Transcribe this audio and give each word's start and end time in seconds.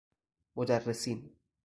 مدرسین 0.55 1.33